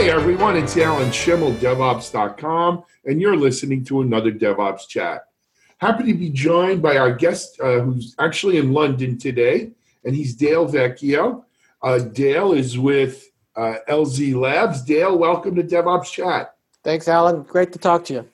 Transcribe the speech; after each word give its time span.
Hey 0.00 0.08
everyone, 0.08 0.56
it's 0.56 0.78
Alan 0.78 1.10
Shimel, 1.10 1.54
DevOps.com, 1.56 2.84
and 3.04 3.20
you're 3.20 3.36
listening 3.36 3.84
to 3.84 4.00
another 4.00 4.32
DevOps 4.32 4.88
chat. 4.88 5.26
Happy 5.76 6.04
to 6.04 6.14
be 6.14 6.30
joined 6.30 6.80
by 6.80 6.96
our 6.96 7.12
guest 7.12 7.60
uh, 7.60 7.80
who's 7.80 8.14
actually 8.18 8.56
in 8.56 8.72
London 8.72 9.18
today, 9.18 9.72
and 10.06 10.16
he's 10.16 10.34
Dale 10.34 10.66
Vecchio. 10.66 11.44
Uh, 11.82 11.98
Dale 11.98 12.54
is 12.54 12.78
with 12.78 13.30
uh, 13.54 13.74
LZ 13.90 14.40
Labs. 14.40 14.80
Dale, 14.80 15.18
welcome 15.18 15.54
to 15.56 15.62
DevOps 15.62 16.10
Chat. 16.10 16.54
Thanks, 16.82 17.06
Alan. 17.06 17.42
Great 17.42 17.70
to 17.72 17.78
talk 17.78 18.06
to 18.06 18.14
you. 18.14 18.28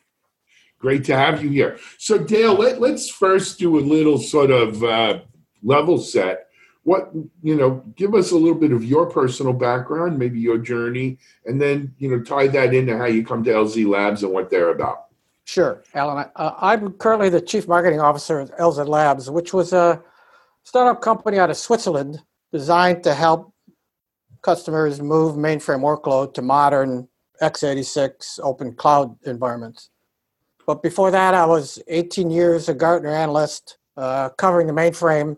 Great 0.78 1.04
to 1.06 1.16
have 1.16 1.42
you 1.42 1.50
here. 1.50 1.80
So, 1.98 2.16
Dale, 2.16 2.54
let, 2.54 2.80
us 2.80 3.10
first 3.10 3.58
do 3.58 3.76
a 3.76 3.80
little 3.80 4.18
sort 4.18 4.52
of 4.52 4.84
uh, 4.84 5.18
level 5.64 5.98
set 5.98 6.45
what 6.86 7.10
you 7.42 7.56
know 7.56 7.82
give 7.96 8.14
us 8.14 8.30
a 8.30 8.36
little 8.36 8.58
bit 8.58 8.70
of 8.70 8.84
your 8.84 9.06
personal 9.06 9.52
background 9.52 10.16
maybe 10.16 10.38
your 10.38 10.56
journey 10.56 11.18
and 11.44 11.60
then 11.60 11.92
you 11.98 12.08
know 12.08 12.22
tie 12.22 12.46
that 12.46 12.72
into 12.72 12.96
how 12.96 13.06
you 13.06 13.26
come 13.26 13.42
to 13.42 13.50
lz 13.50 13.86
labs 13.86 14.22
and 14.22 14.32
what 14.32 14.48
they're 14.50 14.70
about. 14.70 15.06
Sure 15.44 15.82
alan. 15.94 16.26
Uh, 16.36 16.52
i'm 16.58 16.92
currently 16.92 17.28
the 17.28 17.40
chief 17.40 17.66
marketing 17.66 18.00
officer 18.00 18.38
at 18.38 18.56
lz 18.58 18.86
labs 18.86 19.28
which 19.28 19.52
was 19.52 19.72
a 19.72 20.00
startup 20.62 21.02
company 21.02 21.40
out 21.40 21.50
of 21.50 21.56
switzerland 21.56 22.22
designed 22.52 23.02
to 23.02 23.12
help 23.12 23.52
customers 24.42 25.02
move 25.02 25.34
mainframe 25.34 25.80
workload 25.80 26.32
to 26.34 26.40
modern 26.40 27.08
x86 27.42 28.38
open 28.42 28.72
cloud 28.72 29.14
environments. 29.26 29.90
But 30.68 30.84
before 30.84 31.10
that 31.10 31.34
i 31.34 31.44
was 31.44 31.82
18 31.88 32.30
years 32.30 32.68
a 32.68 32.74
gartner 32.74 33.12
analyst 33.12 33.78
uh, 33.96 34.28
covering 34.30 34.68
the 34.68 34.72
mainframe. 34.72 35.36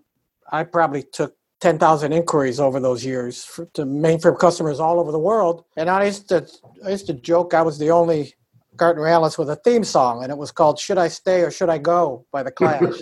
I 0.51 0.65
probably 0.65 1.05
took 1.05 1.38
10,000 1.61 2.13
inquiries 2.13 2.61
over 2.61 2.79
those 2.79 3.05
years 3.05 3.45
for, 3.45 3.67
to 3.75 3.85
mainframe 3.85 4.39
customers 4.39 4.79
all 4.79 5.01
over 5.01 5.11
the 5.11 5.19
world. 5.19 5.65
And 5.77 5.91
I 5.91 6.05
used 6.05 6.29
to 6.29 6.47
I 6.85 6.91
used 6.91 7.07
to 7.09 7.15
joke 7.15 7.55
I 7.55 7.63
was 7.63 7.79
the 7.79 7.91
only 7.91 8.35
Gartner 8.77 9.09
analyst 9.09 9.39
with 9.39 9.51
a 9.51 9.57
theme 9.57 9.85
song, 9.85 10.23
and 10.23 10.31
it 10.31 10.39
was 10.39 10.53
called 10.53 10.79
"Should 10.79 10.99
I 10.99 11.09
Stay 11.09 11.41
or 11.43 11.51
Should 11.51 11.69
I 11.69 11.79
Go" 11.79 12.25
by 12.31 12.43
the 12.43 12.53
Clash. 12.53 12.81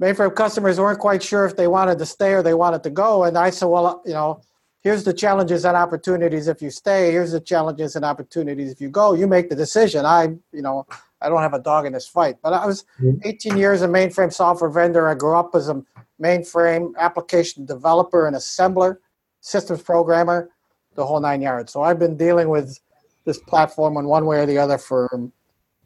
mainframe 0.00 0.34
customers 0.34 0.78
weren't 0.78 0.98
quite 0.98 1.22
sure 1.22 1.46
if 1.46 1.56
they 1.56 1.66
wanted 1.66 1.98
to 1.98 2.06
stay 2.06 2.32
or 2.32 2.42
they 2.42 2.54
wanted 2.54 2.82
to 2.82 2.90
go, 2.90 3.24
and 3.24 3.38
I 3.38 3.50
said, 3.50 3.66
"Well, 3.66 4.02
you 4.04 4.12
know, 4.12 4.42
here's 4.82 5.04
the 5.04 5.14
challenges 5.14 5.64
and 5.64 5.76
opportunities 5.76 6.46
if 6.48 6.60
you 6.60 6.70
stay. 6.70 7.10
Here's 7.10 7.32
the 7.32 7.40
challenges 7.40 7.96
and 7.96 8.04
opportunities 8.04 8.70
if 8.70 8.80
you 8.80 8.90
go. 8.90 9.14
You 9.14 9.26
make 9.26 9.48
the 9.48 9.56
decision. 9.56 10.04
I, 10.04 10.24
you 10.52 10.62
know, 10.62 10.86
I 11.22 11.28
don't 11.28 11.40
have 11.40 11.54
a 11.54 11.58
dog 11.58 11.86
in 11.86 11.92
this 11.92 12.06
fight. 12.06 12.36
But 12.42 12.52
I 12.52 12.66
was 12.66 12.84
mm-hmm. 13.00 13.18
18 13.24 13.56
years 13.56 13.82
a 13.82 13.88
mainframe 13.88 14.32
software 14.32 14.70
vendor. 14.70 15.08
I 15.08 15.14
grew 15.14 15.36
up 15.36 15.54
as 15.54 15.68
a 15.68 15.82
mainframe 16.20 16.92
application 16.98 17.64
developer 17.64 18.26
and 18.26 18.36
assembler, 18.36 18.98
systems 19.40 19.82
programmer, 19.82 20.50
the 20.94 21.04
whole 21.04 21.20
nine 21.20 21.42
yards. 21.42 21.72
So 21.72 21.82
I've 21.82 21.98
been 21.98 22.16
dealing 22.16 22.48
with 22.48 22.78
this 23.24 23.38
platform 23.38 23.96
in 23.96 24.06
one 24.06 24.26
way 24.26 24.40
or 24.40 24.46
the 24.46 24.58
other 24.58 24.78
for 24.78 25.30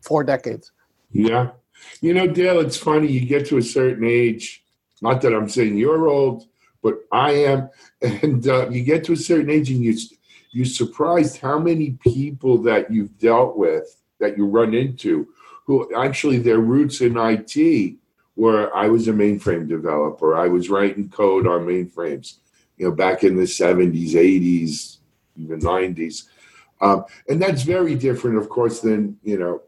four 0.01 0.25
decades. 0.25 0.73
Yeah. 1.13 1.51
You 2.01 2.15
know, 2.15 2.27
Dale, 2.27 2.61
it's 2.61 2.77
funny. 2.77 3.11
You 3.11 3.27
get 3.27 3.47
to 3.49 3.59
a 3.59 3.63
certain 3.63 4.05
age, 4.05 4.65
not 5.03 5.21
that 5.23 5.35
I'm 5.35 5.49
saying 5.49 5.77
you're 5.77 6.09
old, 6.09 6.47
but 6.83 7.01
I 7.13 7.33
am. 7.33 7.71
And 8.03 8.47
uh, 8.47 8.69
you 8.69 8.85
get 8.85 9.05
to 9.05 9.15
a 9.15 9.17
certain 9.17 9.49
age 9.49 9.71
and 9.71 9.83
you, 9.83 9.97
you're 10.51 10.67
surprised 10.67 11.39
how 11.39 11.59
many 11.59 11.93
people 11.93 12.59
that 12.59 12.93
you've 12.93 13.19
dealt 13.19 13.57
with, 13.57 14.03
that 14.21 14.37
you 14.37 14.47
run 14.47 14.75
into, 14.75 15.29
who 15.65 15.95
actually 15.95 16.39
their 16.39 16.59
roots 16.59 17.01
in 17.01 17.17
IT 17.17 17.97
where 18.37 18.75
I 18.77 18.87
was 18.87 19.09
a 19.09 19.13
mainframe 19.13 19.67
developer. 19.67 20.37
I 20.37 20.47
was 20.47 20.71
writing 20.71 21.09
code 21.09 21.47
on 21.47 21.67
mainframes, 21.67 22.35
you 22.77 22.87
know, 22.87 22.93
back 22.93 23.25
in 23.25 23.35
the 23.35 23.43
70s, 23.43 24.11
80s, 24.11 24.99
even 25.37 25.59
90s. 25.59 26.25
Um, 26.83 27.05
and 27.29 27.41
that's 27.41 27.63
very 27.63 27.95
different, 27.95 28.37
of 28.37 28.51
course, 28.51 28.81
than, 28.81 29.19
you 29.23 29.39
know, 29.39 29.63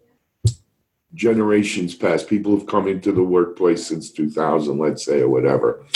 generations 1.14 1.94
past. 1.94 2.28
People 2.28 2.56
have 2.56 2.66
come 2.66 2.86
into 2.86 3.10
the 3.10 3.22
workplace 3.22 3.86
since 3.86 4.10
2000, 4.10 4.78
let's 4.78 5.02
say, 5.02 5.22
or 5.22 5.30
whatever. 5.30 5.86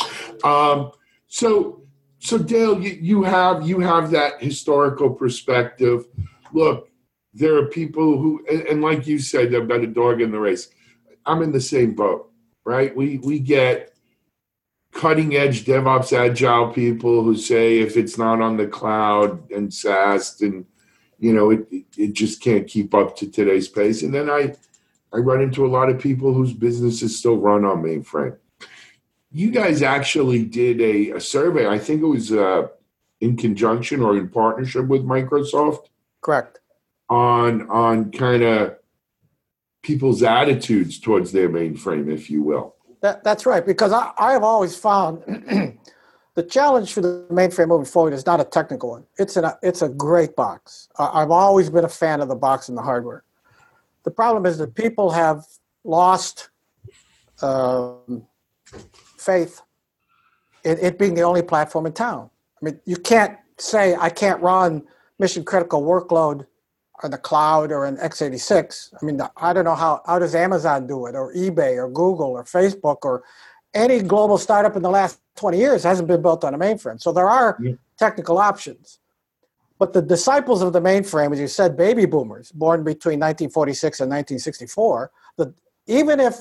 Um, 0.43 0.93
so, 1.29 1.83
so 2.21 2.39
Dale, 2.39 2.81
you, 2.81 2.93
you 2.93 3.23
have 3.23 3.69
you 3.69 3.81
have 3.81 4.11
that 4.13 4.43
historical 4.43 5.11
perspective. 5.11 6.07
Look, 6.55 6.89
there 7.35 7.57
are 7.57 7.67
people 7.67 8.19
who, 8.19 8.45
and, 8.51 8.63
and 8.63 8.83
like 8.83 9.07
you 9.07 9.19
said, 9.19 9.51
they've 9.51 9.69
got 9.69 9.81
a 9.81 9.87
dog 9.87 10.21
in 10.21 10.31
the 10.31 10.39
race. 10.39 10.69
I'm 11.25 11.43
in 11.43 11.53
the 11.53 11.61
same 11.61 11.95
boat 11.95 12.33
right? 12.65 12.95
We 12.95 13.19
we 13.19 13.39
get 13.39 13.95
cutting 14.93 15.37
edge 15.37 15.65
DevOps 15.65 16.13
agile 16.13 16.73
people 16.73 17.23
who 17.23 17.37
say 17.37 17.79
if 17.79 17.97
it's 17.97 18.19
not 18.19 18.41
on 18.41 18.57
the 18.57 18.67
cloud 18.67 19.51
and 19.51 19.73
SaaS, 19.73 20.41
and 20.41 20.65
you 21.19 21.33
know 21.33 21.51
it 21.51 21.67
it 21.97 22.13
just 22.13 22.43
can't 22.43 22.67
keep 22.67 22.95
up 22.95 23.17
to 23.17 23.31
today's 23.31 23.69
pace. 23.69 24.03
And 24.03 24.15
then 24.15 24.31
I 24.31 24.55
I 25.13 25.19
run 25.19 25.43
into 25.43 25.67
a 25.67 25.69
lot 25.69 25.91
of 25.91 26.01
people 26.01 26.33
whose 26.33 26.53
businesses 26.53 27.19
still 27.19 27.37
run 27.37 27.65
on 27.65 27.83
mainframe. 27.83 28.37
You 29.31 29.51
guys 29.51 29.81
actually 29.83 30.45
did 30.45 30.81
a, 30.81 31.17
a 31.17 31.21
survey. 31.21 31.67
I 31.67 31.79
think 31.79 32.03
it 32.03 32.07
was 32.07 32.33
uh, 32.33 32.69
in 33.21 33.37
conjunction 33.37 34.03
or 34.03 34.17
in 34.19 34.29
partnership 34.29 34.87
with 34.89 35.07
Microsoft. 35.07 35.87
Correct. 36.21 36.61
On 37.09 37.69
on 37.69 38.11
kind 38.11 38.43
of 38.43 38.77
people's 39.83 40.23
attitudes 40.23 40.99
towards 40.99 41.33
their 41.33 41.49
mainframe, 41.49 42.11
if 42.11 42.31
you 42.31 42.43
will. 42.43 42.77
That, 43.01 43.25
that's 43.25 43.45
right, 43.47 43.67
because 43.67 43.93
I, 43.93 44.13
I 44.17 44.33
have 44.33 44.45
always 44.45 44.77
found 44.77 45.23
the 46.35 46.43
challenge 46.45 46.93
for 46.93 47.01
the 47.01 47.27
mainframe 47.31 47.69
moving 47.69 47.85
forward 47.85 48.15
is 48.15 48.25
not 48.25 48.41
a 48.41 48.45
technical 48.45 48.91
one. 48.91 49.05
It's, 49.19 49.37
an, 49.37 49.51
it's 49.61 49.83
a 49.83 49.89
great 49.89 50.37
box. 50.37 50.89
I've 50.99 51.33
always 51.33 51.69
been 51.69 51.85
a 51.85 51.89
fan 51.89 52.21
of 52.21 52.29
the 52.29 52.37
box 52.37 52.69
and 52.69 52.79
the 52.79 52.83
hardware. 52.83 53.25
The 54.05 54.13
problem 54.13 54.47
is 54.47 54.59
that 54.59 54.75
people 54.75 55.11
have 55.11 55.45
lost 55.85 56.51
um, 57.43 58.25
faith 59.19 59.61
in 60.65 60.79
it 60.79 60.97
being 60.97 61.15
the 61.15 61.23
only 61.23 61.43
platform 61.43 61.87
in 61.87 61.93
town. 61.93 62.31
I 62.61 62.65
mean, 62.65 62.81
you 62.85 62.97
can't 62.97 63.37
say 63.59 63.97
I 63.97 64.11
can't 64.11 64.41
run 64.41 64.85
mission 65.19 65.45
critical 65.45 65.83
workload 65.83 66.47
on 67.03 67.11
the 67.11 67.19
cloud 67.19 67.73
or 67.73 67.87
in 67.87 67.97
x86 67.97 68.95
i 69.01 69.05
mean 69.05 69.21
i 69.37 69.53
don't 69.53 69.65
know 69.65 69.75
how 69.75 70.01
how 70.07 70.19
does 70.19 70.35
amazon 70.35 70.87
do 70.87 71.07
it 71.07 71.15
or 71.15 71.33
ebay 71.35 71.77
or 71.77 71.89
google 71.91 72.31
or 72.31 72.45
facebook 72.45 72.99
or 73.03 73.23
any 73.75 74.01
global 74.03 74.39
startup 74.39 74.77
in 74.77 74.83
the 74.83 74.91
last 74.91 75.21
20 75.37 75.59
years 75.59 75.83
hasn't 75.83 76.09
been 76.09 76.23
built 76.23 76.45
on 76.45 76.55
a 76.55 76.59
mainframe. 76.59 77.01
So 77.01 77.13
there 77.13 77.29
are 77.29 77.59
yeah. 77.61 77.73
technical 77.99 78.39
options. 78.39 78.99
But 79.79 79.93
the 79.93 80.03
disciples 80.03 80.63
of 80.63 80.73
the 80.73 80.81
mainframe 80.81 81.33
as 81.33 81.41
you 81.41 81.49
said 81.49 81.77
baby 81.77 82.07
boomers 82.07 82.53
born 82.53 82.85
between 82.85 83.19
1946 83.19 84.01
and 84.01 84.11
1964 84.11 85.11
the, 85.39 85.53
even 85.87 86.21
if 86.21 86.37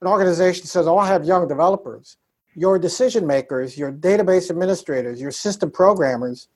an 0.00 0.06
organization 0.06 0.66
says 0.66 0.86
oh 0.86 0.96
i 0.98 1.08
have 1.08 1.24
young 1.24 1.48
developers 1.48 2.18
your 2.54 2.78
decision 2.78 3.26
makers 3.26 3.76
your 3.76 3.90
database 3.90 4.48
administrators 4.48 5.20
your 5.20 5.32
system 5.32 5.72
programmers 5.72 6.46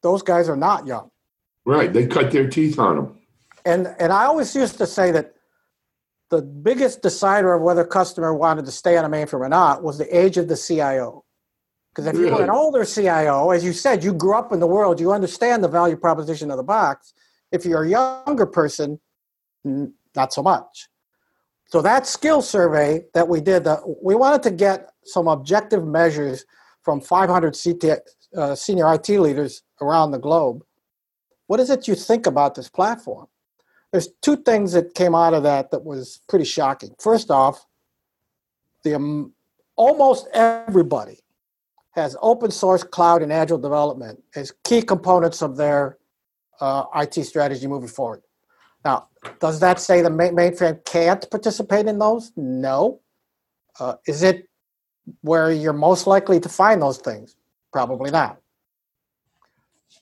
those 0.00 0.22
guys 0.22 0.48
are 0.48 0.56
not 0.56 0.86
young 0.86 1.10
Right. 1.64 1.92
They 1.92 2.06
cut 2.06 2.32
their 2.32 2.48
teeth 2.48 2.78
on 2.78 2.96
them. 2.96 3.18
And 3.64 3.94
and 3.98 4.12
I 4.12 4.24
always 4.24 4.54
used 4.54 4.78
to 4.78 4.86
say 4.86 5.12
that 5.12 5.34
the 6.30 6.42
biggest 6.42 7.02
decider 7.02 7.52
of 7.52 7.62
whether 7.62 7.82
a 7.82 7.86
customer 7.86 8.34
wanted 8.34 8.64
to 8.64 8.72
stay 8.72 8.96
on 8.96 9.04
a 9.04 9.08
mainframe 9.08 9.40
or 9.40 9.48
not 9.48 9.82
was 9.82 9.98
the 9.98 10.16
age 10.16 10.38
of 10.38 10.48
the 10.48 10.56
CIO. 10.56 11.24
Because 11.90 12.06
if 12.06 12.14
really? 12.14 12.30
you're 12.30 12.42
an 12.42 12.50
older 12.50 12.86
CIO, 12.86 13.50
as 13.50 13.62
you 13.62 13.74
said, 13.74 14.02
you 14.02 14.14
grew 14.14 14.34
up 14.34 14.50
in 14.50 14.58
the 14.58 14.66
world, 14.66 14.98
you 14.98 15.12
understand 15.12 15.62
the 15.62 15.68
value 15.68 15.96
proposition 15.96 16.50
of 16.50 16.56
the 16.56 16.62
box. 16.62 17.12
If 17.52 17.66
you're 17.66 17.84
a 17.84 17.88
younger 17.88 18.46
person, 18.46 18.98
not 19.64 20.32
so 20.32 20.42
much. 20.42 20.88
So 21.66 21.82
that 21.82 22.06
skill 22.06 22.40
survey 22.40 23.04
that 23.12 23.28
we 23.28 23.42
did, 23.42 23.66
uh, 23.66 23.80
we 24.02 24.14
wanted 24.14 24.42
to 24.44 24.50
get 24.50 24.90
some 25.04 25.28
objective 25.28 25.86
measures 25.86 26.46
from 26.82 27.00
500 27.00 27.56
CT, 27.62 27.98
uh, 28.36 28.54
senior 28.54 28.92
IT 28.94 29.08
leaders 29.10 29.62
around 29.82 30.12
the 30.12 30.18
globe 30.18 30.64
what 31.52 31.60
is 31.60 31.68
it 31.68 31.86
you 31.86 31.94
think 31.94 32.26
about 32.26 32.54
this 32.54 32.70
platform? 32.70 33.26
There's 33.90 34.08
two 34.22 34.38
things 34.38 34.72
that 34.72 34.94
came 34.94 35.14
out 35.14 35.34
of 35.34 35.42
that 35.42 35.70
that 35.70 35.84
was 35.84 36.22
pretty 36.26 36.46
shocking. 36.46 36.94
First 36.98 37.30
off, 37.30 37.66
the 38.84 38.94
um, 38.94 39.34
almost 39.76 40.28
everybody 40.32 41.18
has 41.90 42.16
open 42.22 42.50
source 42.50 42.84
cloud 42.84 43.22
and 43.22 43.30
agile 43.30 43.58
development 43.58 44.22
as 44.34 44.54
key 44.64 44.80
components 44.80 45.42
of 45.42 45.58
their 45.58 45.98
uh, 46.58 46.84
IT 46.94 47.22
strategy 47.24 47.66
moving 47.66 47.86
forward. 47.86 48.22
Now, 48.82 49.08
does 49.38 49.60
that 49.60 49.78
say 49.78 50.00
the 50.00 50.08
mainframe 50.08 50.82
can't 50.86 51.30
participate 51.30 51.84
in 51.84 51.98
those? 51.98 52.32
No. 52.34 53.00
Uh, 53.78 53.96
is 54.06 54.22
it 54.22 54.48
where 55.20 55.52
you're 55.52 55.74
most 55.74 56.06
likely 56.06 56.40
to 56.40 56.48
find 56.48 56.80
those 56.80 56.96
things? 56.96 57.36
Probably 57.74 58.10
not. 58.10 58.38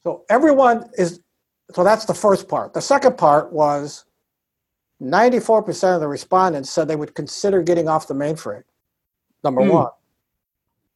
So 0.05 0.25
everyone 0.31 0.89
is 0.97 1.21
so 1.75 1.85
that's 1.85 2.05
the 2.05 2.15
first 2.15 2.49
part. 2.49 2.75
The 2.75 2.81
second 2.81 3.19
part 3.19 3.53
was 3.53 4.05
94% 5.03 5.95
of 5.95 6.01
the 6.01 6.09
respondents 6.09 6.71
said 6.71 6.89
they 6.89 6.97
would 6.97 7.15
consider 7.15 7.63
getting 7.63 7.89
off 7.89 8.09
the 8.09 8.15
mainframe, 8.15 8.65
number 9.43 9.63
mm. 9.63 9.73
one, 9.73 9.91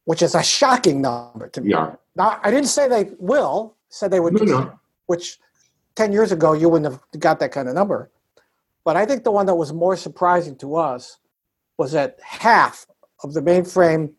which 0.05 0.21
is 0.21 0.35
a 0.35 0.43
shocking 0.43 1.01
number 1.01 1.47
to 1.49 1.61
me. 1.61 1.71
Yeah. 1.71 1.95
Now, 2.15 2.39
I 2.43 2.51
didn't 2.51 2.69
say 2.69 2.87
they 2.87 3.11
will, 3.19 3.75
said 3.89 4.11
they 4.11 4.19
would, 4.19 4.33
No, 4.33 4.45
no. 4.45 4.79
which 5.07 5.39
10 5.95 6.11
years 6.11 6.31
ago 6.31 6.53
you 6.53 6.69
wouldn't 6.69 6.91
have 6.91 7.01
got 7.19 7.39
that 7.39 7.51
kind 7.51 7.67
of 7.67 7.75
number. 7.75 8.11
But 8.83 8.95
I 8.95 9.05
think 9.05 9.23
the 9.23 9.31
one 9.31 9.47
that 9.47 9.55
was 9.55 9.73
more 9.73 9.97
surprising 9.97 10.55
to 10.57 10.75
us 10.75 11.17
was 11.77 11.91
that 11.93 12.19
half 12.21 12.85
of 13.23 13.33
the 13.33 13.41
mainframe 13.41 14.13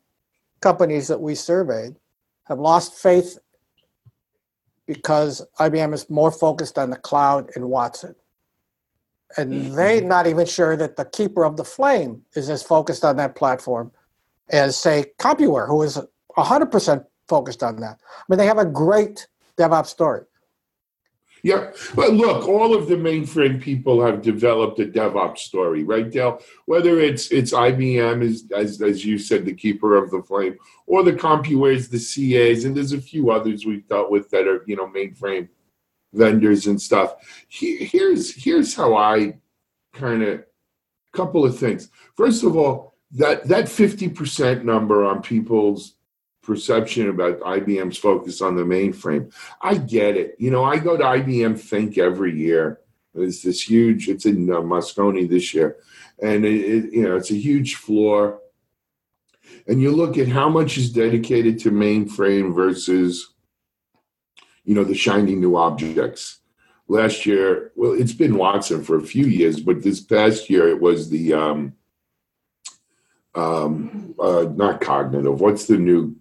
companies 0.60 1.08
that 1.08 1.20
we 1.20 1.34
surveyed 1.34 1.96
have 2.44 2.58
lost 2.58 2.94
faith 2.94 3.38
because 4.86 5.44
IBM 5.58 5.92
is 5.92 6.08
more 6.08 6.30
focused 6.30 6.78
on 6.78 6.90
the 6.90 6.96
cloud 6.96 7.50
and 7.54 7.68
Watson. 7.68 8.14
And 9.36 9.52
mm-hmm. 9.52 9.74
they're 9.74 10.00
not 10.00 10.26
even 10.26 10.46
sure 10.46 10.76
that 10.76 10.96
the 10.96 11.04
keeper 11.04 11.44
of 11.44 11.56
the 11.56 11.64
flame 11.64 12.22
is 12.34 12.48
as 12.48 12.62
focused 12.62 13.04
on 13.04 13.16
that 13.16 13.34
platform 13.34 13.90
as, 14.50 14.76
say, 14.76 15.06
CompuWare, 15.18 15.66
who 15.66 15.82
is 15.82 15.98
100% 16.36 17.04
focused 17.28 17.62
on 17.62 17.76
that. 17.80 17.98
I 18.00 18.22
mean, 18.28 18.38
they 18.38 18.46
have 18.46 18.58
a 18.58 18.64
great 18.64 19.26
DevOps 19.58 19.86
story. 19.86 20.22
Yeah, 21.46 21.70
but 21.94 22.12
look, 22.12 22.48
all 22.48 22.74
of 22.74 22.88
the 22.88 22.96
mainframe 22.96 23.62
people 23.62 24.04
have 24.04 24.20
developed 24.20 24.80
a 24.80 24.84
DevOps 24.84 25.38
story, 25.38 25.84
right, 25.84 26.10
Dale? 26.10 26.42
Whether 26.64 26.98
it's 26.98 27.30
it's 27.30 27.52
IBM, 27.52 28.28
as 28.28 28.50
as, 28.52 28.82
as 28.82 29.04
you 29.04 29.16
said, 29.16 29.44
the 29.44 29.54
keeper 29.54 29.96
of 29.96 30.10
the 30.10 30.24
flame, 30.24 30.56
or 30.86 31.04
the 31.04 31.12
CompuWares, 31.12 31.88
the 31.88 32.00
CAs, 32.00 32.64
and 32.64 32.76
there's 32.76 32.94
a 32.94 33.00
few 33.00 33.30
others 33.30 33.64
we've 33.64 33.86
dealt 33.86 34.10
with 34.10 34.28
that 34.30 34.48
are 34.48 34.64
you 34.66 34.74
know 34.74 34.88
mainframe 34.88 35.48
vendors 36.12 36.66
and 36.66 36.82
stuff. 36.82 37.14
He, 37.46 37.76
here's 37.76 38.34
here's 38.34 38.74
how 38.74 38.96
I 38.96 39.38
kind 39.92 40.24
of 40.24 40.44
couple 41.12 41.44
of 41.44 41.56
things. 41.56 41.90
First 42.16 42.42
of 42.42 42.56
all, 42.56 42.94
that 43.12 43.46
that 43.46 43.68
fifty 43.68 44.08
percent 44.08 44.64
number 44.64 45.04
on 45.04 45.22
people's 45.22 45.95
perception 46.46 47.10
about 47.10 47.40
IBM's 47.40 47.98
focus 47.98 48.40
on 48.40 48.54
the 48.54 48.62
mainframe. 48.62 49.32
I 49.60 49.76
get 49.76 50.16
it. 50.16 50.36
You 50.38 50.50
know, 50.50 50.64
I 50.64 50.78
go 50.78 50.96
to 50.96 51.02
IBM 51.02 51.58
Think 51.58 51.98
every 51.98 52.38
year. 52.38 52.80
It's 53.14 53.42
this 53.42 53.68
huge. 53.68 54.08
It's 54.08 54.24
in 54.24 54.50
uh, 54.50 54.60
Moscone 54.60 55.28
this 55.28 55.52
year, 55.52 55.76
and 56.22 56.44
it, 56.44 56.54
it, 56.54 56.92
you 56.92 57.02
know 57.02 57.16
it's 57.16 57.30
a 57.30 57.36
huge 57.36 57.76
floor. 57.76 58.40
And 59.66 59.80
you 59.80 59.90
look 59.90 60.18
at 60.18 60.28
how 60.28 60.48
much 60.48 60.76
is 60.76 60.92
dedicated 60.92 61.58
to 61.60 61.70
mainframe 61.70 62.54
versus, 62.54 63.34
you 64.64 64.74
know, 64.74 64.84
the 64.84 64.94
shiny 64.94 65.34
new 65.34 65.56
objects. 65.56 66.40
Last 66.88 67.26
year, 67.26 67.72
well, 67.74 67.92
it's 67.92 68.12
been 68.12 68.36
Watson 68.36 68.84
for 68.84 68.96
a 68.96 69.02
few 69.02 69.24
years, 69.24 69.60
but 69.60 69.82
this 69.82 70.00
past 70.00 70.50
year 70.50 70.68
it 70.68 70.80
was 70.80 71.10
the 71.10 71.32
um, 71.32 71.74
um, 73.34 74.14
uh, 74.20 74.46
not 74.54 74.80
cognitive. 74.80 75.40
What's 75.40 75.66
the 75.66 75.78
new 75.78 76.16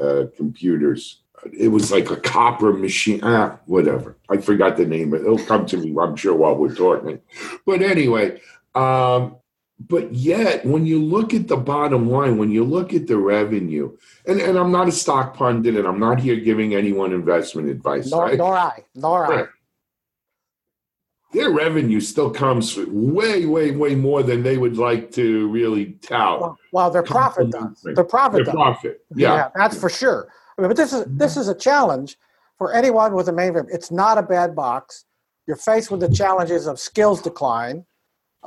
uh, 0.00 0.24
computers. 0.36 1.20
It 1.56 1.68
was 1.68 1.92
like 1.92 2.10
a 2.10 2.16
copper 2.16 2.72
machine. 2.72 3.20
Ah, 3.22 3.58
whatever. 3.66 4.16
I 4.28 4.38
forgot 4.38 4.76
the 4.76 4.86
name. 4.86 5.14
Of 5.14 5.20
It'll 5.20 5.38
come 5.38 5.66
to 5.66 5.76
me, 5.76 5.94
I'm 6.00 6.16
sure, 6.16 6.34
while 6.34 6.56
we're 6.56 6.74
talking. 6.74 7.20
But 7.64 7.80
anyway, 7.80 8.40
um, 8.74 9.36
but 9.80 10.12
yet, 10.12 10.66
when 10.66 10.86
you 10.86 11.00
look 11.00 11.32
at 11.34 11.46
the 11.46 11.56
bottom 11.56 12.10
line, 12.10 12.36
when 12.36 12.50
you 12.50 12.64
look 12.64 12.92
at 12.92 13.06
the 13.06 13.16
revenue, 13.16 13.96
and, 14.26 14.40
and 14.40 14.58
I'm 14.58 14.72
not 14.72 14.88
a 14.88 14.92
stock 14.92 15.34
pundit 15.34 15.76
and 15.76 15.86
I'm 15.86 16.00
not 16.00 16.18
here 16.18 16.36
giving 16.36 16.74
anyone 16.74 17.12
investment 17.12 17.68
advice. 17.68 18.10
Nor, 18.10 18.24
right? 18.24 18.38
nor 18.38 18.56
I. 18.56 18.84
Nor 18.96 19.26
I. 19.26 19.36
Right. 19.36 19.48
Their 21.32 21.50
revenue 21.50 22.00
still 22.00 22.30
comes 22.30 22.76
way, 22.76 23.44
way, 23.44 23.70
way 23.72 23.94
more 23.94 24.22
than 24.22 24.42
they 24.42 24.56
would 24.56 24.78
like 24.78 25.12
to 25.12 25.48
really 25.48 25.92
tout. 26.00 26.40
Well, 26.40 26.58
well, 26.72 26.90
their 26.90 27.02
profit 27.02 27.50
does. 27.50 27.82
Their 27.82 28.02
profit 28.04 28.36
Their 28.36 28.44
does. 28.44 28.54
profit. 28.54 29.04
Yeah. 29.14 29.50
that's 29.54 29.78
for 29.78 29.90
sure. 29.90 30.28
I 30.56 30.62
mean, 30.62 30.70
but 30.70 30.76
this 30.76 30.92
is 30.92 31.04
this 31.06 31.36
is 31.36 31.48
a 31.48 31.54
challenge 31.54 32.18
for 32.56 32.72
anyone 32.72 33.14
with 33.14 33.28
a 33.28 33.32
mainframe. 33.32 33.66
It's 33.70 33.90
not 33.90 34.16
a 34.16 34.22
bad 34.22 34.56
box. 34.56 35.04
You're 35.46 35.56
faced 35.56 35.90
with 35.90 36.00
the 36.00 36.10
challenges 36.10 36.66
of 36.66 36.78
skills 36.80 37.22
decline. 37.22 37.84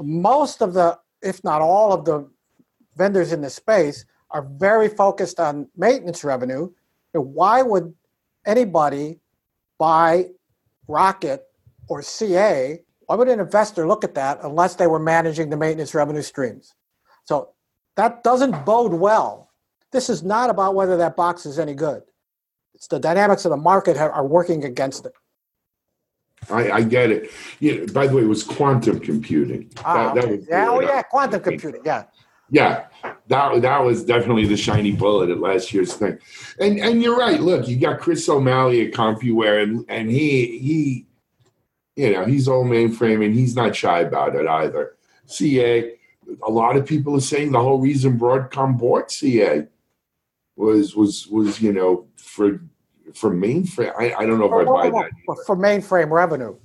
Most 0.01 0.62
of 0.62 0.74
the, 0.74 1.00
if 1.22 1.44
not 1.44 1.62
all 1.62 1.94
of 1.94 2.06
the 2.06 2.28
vendors 2.95 3.31
in 3.31 3.42
this 3.42 3.56
space 3.56 4.06
are 4.31 4.44
very 4.44 4.88
focused 4.88 5.39
on 5.39 5.68
maintenance 5.78 6.24
revenue. 6.24 6.69
And 7.13 7.33
Why 7.33 7.62
would 7.62 7.94
anybody 8.45 9.19
buy 9.78 10.30
Rocket 10.88 11.44
or 11.92 12.02
CA? 12.02 12.82
Why 13.08 13.16
would 13.16 13.28
an 13.28 13.42
investor 13.42 13.86
look 13.86 14.06
at 14.06 14.16
that 14.16 14.40
unless 14.44 14.76
they 14.76 14.88
were 14.88 15.00
managing 15.00 15.50
the 15.50 15.58
maintenance 15.58 15.94
revenue 15.94 16.22
streams? 16.22 16.74
So 17.26 17.50
that 17.98 18.24
doesn't 18.24 18.66
bode 18.66 18.94
well. 18.94 19.50
This 19.92 20.10
is 20.10 20.24
not 20.24 20.50
about 20.50 20.74
whether 20.74 20.96
that 20.96 21.18
box 21.18 21.46
is 21.46 21.60
any 21.60 21.74
good. 21.74 22.04
It's 22.74 22.88
the 22.88 22.98
dynamics 23.00 23.44
of 23.44 23.50
the 23.52 23.58
market 23.58 23.98
are 23.98 24.26
working 24.26 24.64
against 24.64 25.06
it. 25.06 25.12
I, 26.50 26.72
I 26.72 26.82
get 26.84 27.12
it. 27.12 27.30
You 27.60 27.86
know, 27.86 27.94
by 27.94 28.08
the 28.08 28.16
way, 28.16 28.22
it 28.24 28.28
was 28.28 28.44
quantum 28.44 29.02
computing. 29.02 29.70
Ah, 29.84 30.14
That- 30.14 30.16
that 30.16 30.24
okay. 30.24 30.36
was 30.38 30.48
yeah, 30.50 30.70
oh 30.70 30.78
up. 30.78 30.84
yeah, 30.84 31.02
quantum 31.04 31.42
computing. 31.42 31.82
Yeah, 31.86 32.04
Yeah, 32.50 32.86
that 33.28 33.62
that 33.62 33.80
was 33.84 34.06
definitely 34.06 34.46
the 34.46 34.58
shiny 34.58 34.94
bullet 34.94 35.30
at 35.30 35.40
last 35.40 35.74
year's 35.74 35.94
thing. 35.94 36.18
And 36.60 36.80
and 36.80 37.04
you're 37.04 37.18
right. 37.18 37.42
Look, 37.42 37.68
you 37.68 37.76
got 37.78 38.00
Chris 38.00 38.28
O'Malley 38.30 38.88
at 38.88 38.94
CompuWare, 38.94 39.62
and 39.64 39.86
and 39.90 40.10
he 40.10 40.58
he, 40.58 41.06
you 41.96 42.14
know, 42.14 42.26
he's 42.26 42.48
all 42.48 42.64
mainframe, 42.66 43.24
and 43.26 43.36
he's 43.36 43.56
not 43.56 43.76
shy 43.76 44.00
about 44.00 44.36
it 44.36 44.48
either. 44.48 44.96
CA, 45.26 45.94
a 46.44 46.50
lot 46.50 46.78
of 46.78 46.86
people 46.86 47.16
are 47.16 47.22
saying 47.22 47.52
the 47.52 47.60
whole 47.60 47.80
reason 47.80 48.20
Broadcom 48.20 48.78
bought 48.78 49.12
CA 49.12 49.68
was 50.56 50.96
was 50.96 51.28
was 51.28 51.62
you 51.62 51.74
know 51.74 52.08
for 52.18 52.62
for 53.14 53.32
mainframe. 53.32 53.94
I, 53.98 54.14
I 54.14 54.26
don't 54.26 54.40
know 54.40 54.46
if 54.60 54.68
I 54.68 54.72
buy 54.72 54.90
that. 54.90 55.12
for, 55.26 55.44
for 55.46 55.56
mainframe 55.56 56.12
revenue. 56.12 56.56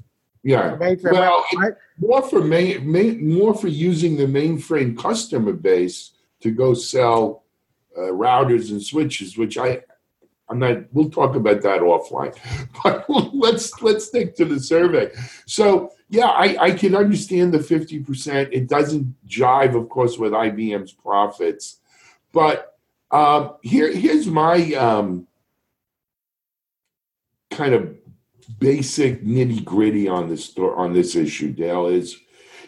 Yeah, 0.42 0.70
For 0.70 0.78
mainframe 0.78 1.12
well, 1.12 1.44
revenue, 1.52 1.68
right? 1.68 1.74
more 1.98 2.22
for 2.22 2.40
main, 2.40 2.90
main 2.90 3.34
more 3.34 3.52
for 3.54 3.68
using 3.68 4.16
the 4.16 4.26
mainframe 4.26 4.96
customer 4.96 5.52
base 5.52 6.12
to 6.40 6.52
go 6.52 6.72
sell 6.72 7.44
uh, 7.96 8.02
routers 8.02 8.70
and 8.70 8.82
switches 8.82 9.38
which 9.38 9.56
i 9.56 9.80
i'm 10.48 10.58
not 10.58 10.78
we'll 10.92 11.10
talk 11.10 11.34
about 11.34 11.62
that 11.62 11.80
offline 11.80 12.36
but 12.82 13.04
let's 13.34 13.80
let's 13.82 14.06
stick 14.06 14.34
to 14.34 14.44
the 14.44 14.60
survey 14.60 15.10
so 15.46 15.92
yeah 16.08 16.28
i 16.28 16.56
i 16.60 16.70
can 16.70 16.94
understand 16.94 17.52
the 17.52 17.58
50% 17.58 18.48
it 18.52 18.68
doesn't 18.68 19.14
jive 19.26 19.76
of 19.76 19.88
course 19.88 20.18
with 20.18 20.32
ibm's 20.32 20.92
profits 20.92 21.80
but 22.32 22.76
um 23.10 23.56
here 23.62 23.92
here's 23.92 24.26
my 24.26 24.72
um 24.74 25.26
kind 27.50 27.74
of 27.74 27.94
basic 28.58 29.24
nitty 29.24 29.64
gritty 29.64 30.08
on 30.08 30.28
this 30.28 30.56
on 30.58 30.92
this 30.92 31.16
issue 31.16 31.52
dale 31.52 31.86
is 31.86 32.16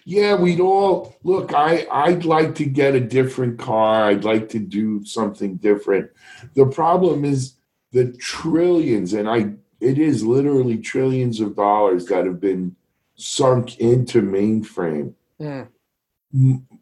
yeah, 0.09 0.37
we'd 0.37 0.59
all 0.59 1.19
look. 1.23 1.53
I 1.53 1.87
I'd 1.93 2.25
like 2.25 2.55
to 2.55 2.65
get 2.65 2.95
a 2.95 3.01
different 3.01 3.59
car. 3.59 4.05
I'd 4.05 4.25
like 4.25 4.49
to 4.51 4.59
do 4.59 5.05
something 5.05 5.57
different. 5.57 6.11
The 6.55 6.65
problem 6.65 7.27
is 7.27 7.58
the 7.93 8.13
trillions, 8.13 9.13
and 9.13 9.29
I 9.29 9.53
it 9.81 9.99
is 9.99 10.25
literally 10.25 10.79
trillions 10.79 11.41
of 11.41 11.57
dollars 11.57 12.07
that 12.07 12.27
have 12.27 12.41
been 12.41 12.75
sunk 13.15 13.79
into 13.79 14.23
mainframe. 14.23 15.15
Mm. 15.41 15.69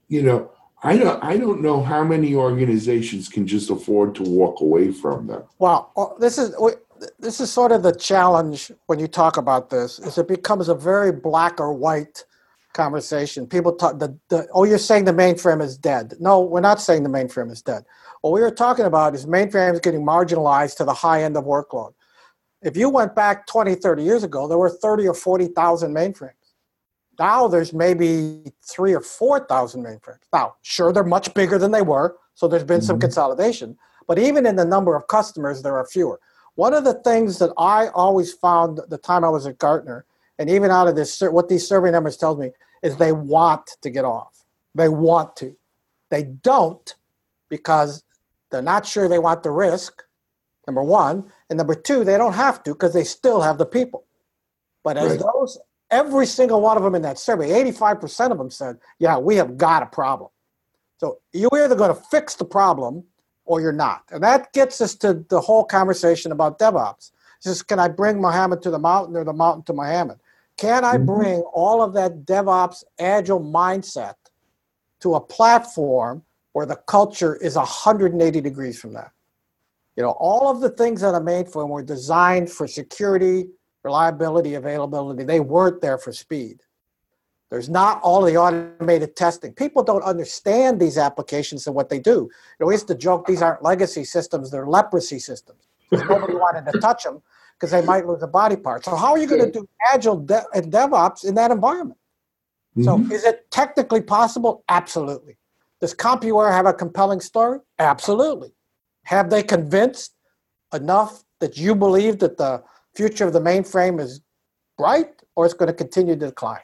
You 0.08 0.22
know, 0.22 0.50
I 0.82 0.96
don't 0.96 1.22
I 1.22 1.36
don't 1.36 1.62
know 1.62 1.82
how 1.82 2.04
many 2.04 2.34
organizations 2.34 3.28
can 3.28 3.46
just 3.46 3.70
afford 3.70 4.14
to 4.16 4.22
walk 4.22 4.60
away 4.60 4.92
from 4.92 5.26
them. 5.26 5.44
Well, 5.58 5.92
uh, 5.96 6.18
this 6.18 6.38
is 6.38 6.54
this 7.18 7.40
is 7.40 7.52
sort 7.52 7.72
of 7.72 7.82
the 7.82 7.94
challenge 7.94 8.72
when 8.86 8.98
you 8.98 9.06
talk 9.06 9.36
about 9.36 9.70
this. 9.70 9.98
Is 9.98 10.18
it 10.18 10.28
becomes 10.28 10.68
a 10.68 10.74
very 10.74 11.12
black 11.12 11.60
or 11.60 11.72
white 11.72 12.24
conversation. 12.76 13.46
People 13.46 13.72
talk 13.72 13.98
the, 13.98 14.16
the 14.28 14.46
oh, 14.52 14.64
you're 14.64 14.78
saying 14.78 15.06
the 15.06 15.12
mainframe 15.12 15.62
is 15.62 15.76
dead. 15.76 16.14
No, 16.20 16.42
we're 16.42 16.60
not 16.60 16.80
saying 16.80 17.02
the 17.02 17.08
mainframe 17.08 17.50
is 17.50 17.62
dead. 17.62 17.84
What 18.20 18.32
we 18.32 18.40
were 18.40 18.50
talking 18.50 18.84
about 18.84 19.14
is 19.14 19.26
mainframes 19.26 19.82
getting 19.82 20.04
marginalized 20.04 20.76
to 20.76 20.84
the 20.84 20.94
high 20.94 21.22
end 21.24 21.36
of 21.36 21.44
workload. 21.44 21.94
If 22.62 22.76
you 22.76 22.88
went 22.90 23.14
back 23.14 23.46
20, 23.46 23.74
30 23.74 24.02
years 24.02 24.22
ago, 24.22 24.46
there 24.46 24.58
were 24.58 24.70
30 24.70 25.08
or 25.08 25.14
40,000 25.14 25.92
mainframes. 25.92 26.32
Now 27.18 27.48
there's 27.48 27.72
maybe 27.72 28.52
three 28.62 28.94
or 28.94 29.00
4,000 29.00 29.82
mainframes. 29.82 30.18
Now, 30.32 30.56
sure, 30.62 30.92
they're 30.92 31.04
much 31.04 31.32
bigger 31.32 31.58
than 31.58 31.70
they 31.70 31.82
were, 31.82 32.16
so 32.34 32.46
there's 32.46 32.64
been 32.64 32.82
some 32.82 32.98
Mhm. 32.98 33.02
consolidation. 33.06 33.78
But 34.06 34.18
even 34.18 34.44
in 34.46 34.56
the 34.56 34.64
number 34.64 34.94
of 34.94 35.06
customers, 35.08 35.62
there 35.62 35.76
are 35.76 35.86
fewer. 35.86 36.20
One 36.56 36.74
of 36.74 36.84
the 36.84 36.94
things 36.94 37.38
that 37.38 37.52
I 37.58 37.88
always 37.88 38.32
found 38.32 38.80
the 38.88 38.98
time 38.98 39.24
I 39.24 39.30
was 39.30 39.46
at 39.46 39.58
Gartner, 39.58 40.04
and 40.38 40.50
even 40.50 40.70
out 40.70 40.88
of 40.88 40.94
this, 40.96 41.20
what 41.20 41.48
these 41.48 41.66
survey 41.66 41.90
numbers 41.90 42.16
tells 42.16 42.38
me 42.38 42.52
is 42.82 42.96
they 42.96 43.12
want 43.12 43.76
to 43.82 43.90
get 43.90 44.04
off. 44.04 44.44
They 44.74 44.88
want 44.88 45.36
to. 45.36 45.56
They 46.10 46.24
don't 46.24 46.94
because 47.48 48.04
they're 48.50 48.62
not 48.62 48.86
sure 48.86 49.08
they 49.08 49.18
want 49.18 49.42
the 49.42 49.50
risk. 49.50 50.02
Number 50.66 50.82
one, 50.82 51.30
and 51.48 51.56
number 51.56 51.74
two, 51.74 52.04
they 52.04 52.16
don't 52.16 52.32
have 52.32 52.62
to 52.64 52.72
because 52.72 52.92
they 52.92 53.04
still 53.04 53.40
have 53.40 53.58
the 53.58 53.66
people. 53.66 54.04
But 54.82 54.96
as 54.96 55.12
Right. 55.12 55.20
those, 55.20 55.58
every 55.90 56.26
single 56.26 56.60
one 56.60 56.76
of 56.76 56.82
them 56.82 56.94
in 56.94 57.02
that 57.02 57.18
survey, 57.18 57.52
85% 57.52 58.32
of 58.32 58.38
them 58.38 58.50
said, 58.50 58.78
"Yeah, 58.98 59.18
we 59.18 59.36
have 59.36 59.56
got 59.56 59.82
a 59.82 59.86
problem." 59.86 60.30
So 60.98 61.18
you're 61.32 61.50
either 61.54 61.76
going 61.76 61.94
to 61.94 62.02
fix 62.10 62.34
the 62.34 62.44
problem 62.44 63.04
or 63.44 63.60
you're 63.60 63.72
not. 63.72 64.02
And 64.10 64.22
that 64.24 64.52
gets 64.52 64.80
us 64.80 64.94
to 64.96 65.24
the 65.28 65.40
whole 65.40 65.64
conversation 65.64 66.32
about 66.32 66.58
DevOps. 66.58 67.12
just 67.42 67.68
can 67.68 67.78
I 67.78 67.86
bring 67.86 68.20
Muhammad 68.20 68.62
to 68.62 68.70
the 68.70 68.78
mountain 68.78 69.16
or 69.16 69.22
the 69.22 69.32
mountain 69.32 69.62
to 69.64 69.72
Muhammad? 69.72 70.18
Can 70.56 70.84
I 70.84 70.96
Mhm. 70.96 71.06
bring 71.06 71.40
all 71.52 71.82
of 71.82 71.92
that 71.94 72.24
DevOps 72.24 72.84
agile 72.98 73.40
mindset 73.40 74.14
to 75.00 75.14
a 75.14 75.20
platform 75.20 76.24
where 76.52 76.66
the 76.66 76.76
culture 76.76 77.36
is 77.36 77.56
180 77.56 78.40
degrees 78.40 78.78
from 78.78 78.94
that? 78.94 79.10
You 79.96 80.02
know, 80.02 80.10
all 80.12 80.48
of 80.48 80.60
the 80.60 80.70
things 80.70 81.00
that 81.02 81.14
are 81.14 81.20
made 81.20 81.48
for 81.48 81.66
were 81.66 81.82
designed 81.82 82.50
for 82.50 82.66
security, 82.66 83.48
reliability, 83.82 84.54
availability. 84.54 85.24
They 85.24 85.40
weren't 85.40 85.80
there 85.80 85.98
for 85.98 86.12
speed. 86.12 86.62
There's 87.50 87.68
not 87.68 88.02
all 88.02 88.22
the 88.22 88.36
automated 88.36 89.14
testing. 89.14 89.52
People 89.54 89.82
don't 89.84 90.02
understand 90.02 90.80
these 90.80 90.98
applications 90.98 91.66
and 91.66 91.76
what 91.76 91.88
they 91.88 92.00
do. 92.00 92.28
You 92.58 92.66
know, 92.66 92.70
used 92.70 92.88
to 92.88 92.94
joke 92.94 93.26
these 93.26 93.40
aren't 93.40 93.62
legacy 93.62 94.04
systems, 94.04 94.50
they're 94.50 94.66
leprosy 94.66 95.18
systems. 95.18 95.68
Nobody 95.92 96.34
wanted 96.34 96.70
to 96.70 96.78
touch 96.80 97.04
them 97.04 97.22
because 97.58 97.70
they 97.70 97.82
might 97.82 98.06
lose 98.06 98.22
a 98.22 98.26
body 98.26 98.56
part. 98.56 98.84
So, 98.84 98.96
how 98.96 99.12
are 99.12 99.18
you 99.18 99.26
going 99.26 99.40
to 99.44 99.50
do 99.50 99.68
agile 99.92 100.16
de- 100.18 100.44
and 100.54 100.72
DevOps 100.72 101.24
in 101.24 101.34
that 101.36 101.50
environment? 101.50 101.98
So, 102.82 102.98
Mhm. 102.98 103.10
is 103.10 103.24
it 103.24 103.50
technically 103.50 104.02
possible? 104.02 104.62
Absolutely. 104.68 105.38
Does 105.80 105.94
CompuWare 105.94 106.52
have 106.52 106.66
a 106.66 106.74
compelling 106.74 107.20
story? 107.20 107.60
Absolutely. 107.78 108.52
Have 109.04 109.30
they 109.30 109.42
convinced 109.42 110.14
enough 110.74 111.24
that 111.40 111.56
you 111.56 111.74
believe 111.74 112.18
that 112.18 112.36
the 112.36 112.62
future 112.94 113.26
of 113.26 113.32
the 113.32 113.40
mainframe 113.40 114.00
is 114.00 114.20
bright 114.76 115.22
or 115.34 115.46
it's 115.46 115.54
going 115.54 115.68
to 115.68 115.72
continue 115.74 116.16
to 116.16 116.26
decline? 116.26 116.60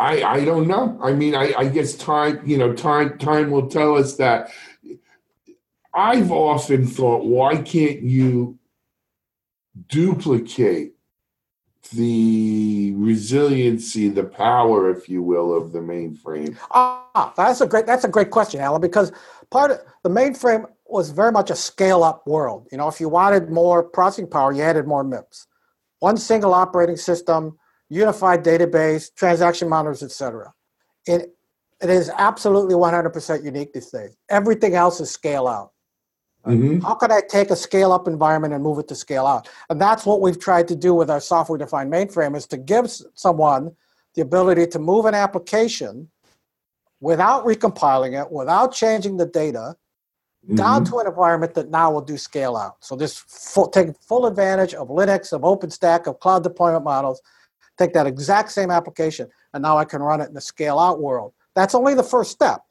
I 0.00 0.22
I 0.22 0.44
don't 0.44 0.68
know. 0.68 0.96
I 1.02 1.12
mean, 1.12 1.34
I, 1.34 1.52
I 1.56 1.68
guess 1.68 1.94
time 1.94 2.40
you 2.46 2.56
know 2.56 2.72
time 2.72 3.18
time 3.18 3.50
will 3.50 3.68
tell 3.68 3.96
us 3.96 4.16
that. 4.16 4.50
I've 5.94 6.30
often 6.30 6.86
thought, 6.86 7.24
why 7.24 7.56
can't 7.56 8.02
you 8.02 8.58
duplicate 9.88 10.94
the 11.92 12.92
resiliency, 12.96 14.08
the 14.08 14.24
power, 14.24 14.90
if 14.90 15.08
you 15.08 15.22
will, 15.22 15.56
of 15.56 15.72
the 15.72 15.78
mainframe? 15.78 16.56
Ah, 16.70 17.32
that's 17.36 17.60
a 17.60 17.66
great 17.66 17.86
that's 17.86 18.04
a 18.04 18.08
great 18.08 18.30
question, 18.30 18.60
Alan, 18.60 18.80
because 18.80 19.12
part 19.50 19.70
of 19.70 19.80
the 20.02 20.10
mainframe 20.10 20.66
was 20.86 21.10
very 21.10 21.32
much 21.32 21.50
a 21.50 21.56
scale 21.56 22.02
up 22.02 22.26
world. 22.26 22.66
You 22.70 22.78
know, 22.78 22.88
if 22.88 23.00
you 23.00 23.08
wanted 23.08 23.50
more 23.50 23.82
processing 23.82 24.28
power, 24.28 24.52
you 24.52 24.62
added 24.62 24.86
more 24.86 25.04
MIPS. 25.04 25.46
One 26.00 26.16
single 26.16 26.54
operating 26.54 26.96
system, 26.96 27.58
unified 27.88 28.44
database, 28.44 29.14
transaction 29.14 29.68
monitors, 29.68 30.02
etc. 30.02 30.52
It 31.06 31.34
it 31.80 31.90
is 31.90 32.10
absolutely 32.18 32.74
100% 32.74 33.44
unique 33.44 33.72
these 33.72 33.90
days. 33.90 34.16
Everything 34.28 34.74
else 34.74 35.00
is 35.00 35.10
scale 35.10 35.46
out. 35.46 35.70
Mhm. 36.46 36.82
How 36.82 36.94
can 36.94 37.10
I 37.12 37.20
take 37.20 37.50
a 37.50 37.56
scale 37.56 37.92
up 37.92 38.06
environment 38.06 38.54
and 38.54 38.62
move 38.62 38.78
it 38.78 38.88
to 38.88 38.94
scale 38.94 39.26
out? 39.26 39.48
And 39.70 39.80
that's 39.80 40.06
what 40.06 40.20
we've 40.20 40.38
tried 40.38 40.68
to 40.68 40.76
do 40.76 40.94
with 40.94 41.10
our 41.10 41.20
software 41.20 41.58
defined 41.58 41.92
mainframe 41.92 42.36
is 42.36 42.46
to 42.48 42.56
give 42.56 42.90
someone 43.14 43.74
the 44.14 44.22
ability 44.22 44.66
to 44.68 44.78
move 44.78 45.04
an 45.04 45.14
application 45.14 46.10
without 47.00 47.44
recompiling 47.44 48.20
it, 48.20 48.30
without 48.32 48.72
changing 48.72 49.16
the 49.16 49.26
data, 49.26 49.76
down 50.54 50.82
Mhm. 50.82 50.88
to 50.88 50.98
an 51.00 51.06
environment 51.06 51.54
that 51.54 51.68
now 51.68 51.90
will 51.92 52.00
do 52.00 52.16
scale 52.16 52.56
out. 52.56 52.76
So 52.80 52.96
this 52.96 53.18
full, 53.18 53.68
take 53.68 53.94
full 54.00 54.26
advantage 54.26 54.74
of 54.74 54.88
Linux, 54.88 55.32
of 55.32 55.42
OpenStack, 55.42 56.06
of 56.06 56.18
cloud 56.20 56.42
deployment 56.42 56.84
models, 56.84 57.20
take 57.76 57.92
that 57.92 58.06
exact 58.06 58.50
same 58.50 58.70
application, 58.70 59.28
and 59.52 59.62
now 59.62 59.76
I 59.76 59.84
can 59.84 60.02
run 60.02 60.20
it 60.20 60.28
in 60.28 60.34
the 60.34 60.40
scale 60.40 60.78
out 60.78 61.00
world. 61.00 61.34
That's 61.54 61.74
only 61.74 61.94
the 61.94 62.02
first 62.02 62.30
step 62.30 62.62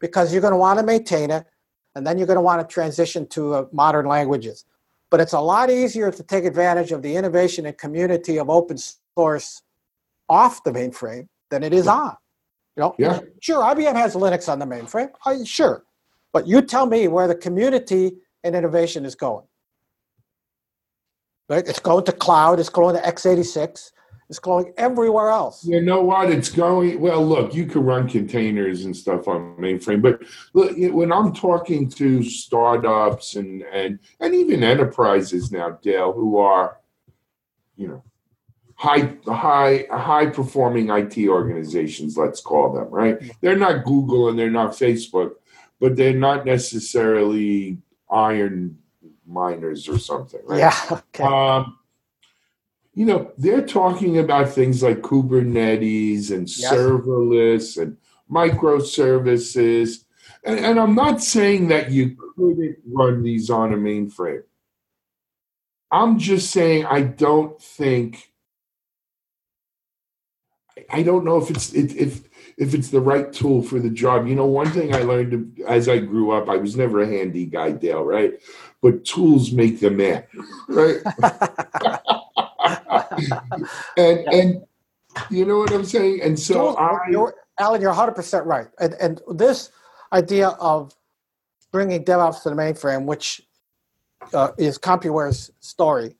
because 0.00 0.32
you're 0.32 0.40
going 0.40 0.52
to 0.52 0.58
want 0.58 0.78
to 0.78 0.84
maintain 0.84 1.30
it, 1.30 1.46
and 1.94 2.06
then 2.06 2.18
you're 2.18 2.26
going 2.26 2.36
to 2.36 2.42
want 2.42 2.66
to 2.66 2.72
transition 2.72 3.26
to 3.28 3.54
uh, 3.54 3.64
modern 3.72 4.06
languages. 4.06 4.64
But 5.10 5.20
it's 5.20 5.32
a 5.32 5.40
lot 5.40 5.70
easier 5.70 6.10
to 6.12 6.22
take 6.22 6.44
advantage 6.44 6.92
of 6.92 7.02
the 7.02 7.16
innovation 7.16 7.66
and 7.66 7.76
community 7.76 8.38
of 8.38 8.48
open 8.48 8.78
source 9.16 9.62
off 10.28 10.62
the 10.62 10.70
mainframe 10.70 11.26
than 11.50 11.62
it 11.64 11.72
is 11.72 11.88
on. 11.88 12.16
You 12.76 12.82
know, 12.82 12.94
Yeah. 12.98 13.20
sure, 13.40 13.62
IBM 13.62 13.96
has 13.96 14.14
Linux 14.14 14.50
on 14.50 14.60
the 14.60 14.66
mainframe. 14.66 15.10
I, 15.26 15.42
sure, 15.44 15.84
but 16.32 16.46
you 16.46 16.62
tell 16.62 16.86
me 16.86 17.08
where 17.08 17.26
the 17.26 17.34
community 17.34 18.12
and 18.44 18.54
innovation 18.54 19.04
is 19.04 19.16
going. 19.16 19.46
Right? 21.48 21.66
It's 21.66 21.80
going 21.80 22.04
to 22.04 22.12
cloud. 22.12 22.60
It's 22.60 22.68
going 22.68 22.94
to 22.94 23.02
x86. 23.02 23.90
It's 24.30 24.38
going 24.38 24.72
everywhere 24.76 25.30
else. 25.30 25.64
You 25.64 25.82
know 25.82 26.02
what? 26.02 26.30
It's 26.30 26.50
going 26.50 27.00
well. 27.00 27.26
Look, 27.26 27.52
you 27.52 27.66
can 27.66 27.82
run 27.82 28.08
containers 28.08 28.84
and 28.84 28.96
stuff 28.96 29.26
on 29.26 29.56
mainframe, 29.56 30.00
but 30.00 30.22
look, 30.54 30.76
when 30.94 31.10
I'm 31.10 31.32
talking 31.32 31.88
to 31.90 32.22
startups 32.22 33.34
and 33.34 33.62
and 33.62 33.98
and 34.20 34.32
even 34.32 34.62
enterprises 34.62 35.50
now, 35.50 35.70
Dale, 35.82 36.12
who 36.12 36.38
are, 36.38 36.78
you 37.74 37.88
know, 37.88 38.04
high 38.76 39.16
high 39.26 39.86
high 39.90 40.26
performing 40.26 40.90
IT 40.90 41.18
organizations, 41.26 42.16
let's 42.16 42.40
call 42.40 42.72
them, 42.72 42.88
right? 42.88 43.18
They're 43.40 43.58
not 43.58 43.84
Google 43.84 44.28
and 44.28 44.38
they're 44.38 44.48
not 44.48 44.74
Facebook, 44.74 45.32
but 45.80 45.96
they're 45.96 46.14
not 46.14 46.46
necessarily 46.46 47.78
iron 48.08 48.78
miners 49.26 49.88
or 49.88 49.98
something, 49.98 50.40
right? 50.44 50.60
Yeah. 50.60 51.00
Okay. 51.12 51.24
Um, 51.24 51.79
you 52.94 53.06
know, 53.06 53.32
they're 53.38 53.66
talking 53.66 54.18
about 54.18 54.50
things 54.50 54.82
like 54.82 55.00
Kubernetes 55.00 56.30
and 56.30 56.48
Yes. 56.48 56.72
serverless 56.72 57.80
and 57.80 57.96
microservices. 58.30 60.04
And, 60.44 60.58
and 60.58 60.80
I'm 60.80 60.94
not 60.94 61.22
saying 61.22 61.68
that 61.68 61.90
you 61.90 62.16
couldn't 62.36 62.78
run 62.86 63.22
these 63.22 63.50
on 63.50 63.72
a 63.72 63.76
mainframe. 63.76 64.42
I'm 65.92 66.18
just 66.18 66.50
saying 66.50 66.86
I 66.86 67.02
don't 67.02 67.60
think 67.60 68.30
I 70.88 71.02
don't 71.02 71.24
know 71.24 71.36
if 71.38 71.50
it's 71.50 71.72
it, 71.72 71.94
if 71.96 72.22
if 72.56 72.74
it's 72.74 72.88
the 72.90 73.00
right 73.00 73.32
tool 73.32 73.62
for 73.62 73.78
the 73.78 73.90
job. 73.90 74.26
You 74.26 74.34
know, 74.34 74.46
one 74.46 74.70
thing 74.70 74.94
I 74.94 75.02
learned 75.02 75.60
as 75.66 75.88
I 75.88 75.98
grew 75.98 76.30
up, 76.30 76.48
I 76.48 76.56
was 76.56 76.76
never 76.76 77.02
a 77.02 77.06
handy 77.06 77.46
guy, 77.46 77.72
Dale, 77.72 78.04
right? 78.04 78.34
But 78.80 79.04
tools 79.04 79.52
make 79.52 79.80
the 79.80 79.90
man, 79.90 80.24
right? 80.68 80.98
and 83.96 84.18
and 84.32 84.62
you 85.30 85.44
know 85.44 85.58
what 85.58 85.72
I'm 85.72 85.84
saying? 85.84 86.20
And 86.22 86.38
so 86.38 86.76
I 86.76 86.98
you're, 87.10 87.34
Alan, 87.58 87.80
you're 87.80 87.92
100% 87.92 88.46
right. 88.46 88.68
And, 88.78 88.94
and 88.94 89.20
this 89.28 89.70
idea 90.12 90.48
of 90.48 90.94
bringing 91.72 92.04
DevOps 92.04 92.42
to 92.42 92.50
the 92.50 92.56
mainframe, 92.56 93.04
which 93.04 93.42
uh, 94.32 94.50
is 94.58 94.78
CompuWare's 94.78 95.50
story, 95.60 96.16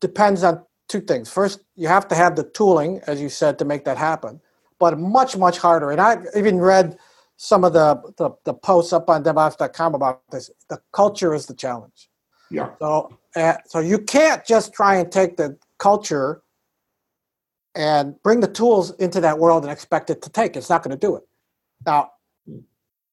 depends 0.00 0.44
on 0.44 0.62
two 0.88 1.00
things. 1.00 1.30
First, 1.30 1.60
you 1.74 1.88
have 1.88 2.06
to 2.08 2.14
have 2.14 2.36
the 2.36 2.44
tooling, 2.44 3.00
as 3.06 3.20
you 3.20 3.28
said, 3.28 3.58
to 3.58 3.64
make 3.64 3.84
that 3.84 3.96
happen, 3.96 4.40
but 4.78 4.98
much, 4.98 5.36
much 5.36 5.58
harder. 5.58 5.90
And 5.90 6.00
I've 6.00 6.26
even 6.36 6.58
read 6.58 6.98
some 7.36 7.64
of 7.64 7.72
the, 7.72 8.00
the, 8.18 8.30
the 8.44 8.54
posts 8.54 8.92
up 8.92 9.08
on 9.08 9.24
DevOps.com 9.24 9.94
about 9.94 10.22
this. 10.30 10.50
The 10.68 10.80
culture 10.92 11.34
is 11.34 11.46
the 11.46 11.54
challenge. 11.54 12.08
yeah. 12.50 12.70
So, 12.78 13.18
uh, 13.34 13.54
so 13.66 13.80
you 13.80 13.98
can't 13.98 14.44
just 14.44 14.74
try 14.74 14.96
and 14.96 15.10
take 15.10 15.36
the 15.36 15.56
culture 15.82 16.42
and 17.74 18.14
bring 18.22 18.38
the 18.40 18.46
tools 18.46 18.92
into 18.92 19.20
that 19.20 19.38
world 19.38 19.64
and 19.64 19.72
expect 19.72 20.10
it 20.10 20.22
to 20.22 20.30
take. 20.30 20.56
It's 20.56 20.70
not 20.70 20.82
going 20.84 20.96
to 20.96 21.06
do 21.06 21.16
it. 21.16 21.24
Now, 21.84 22.12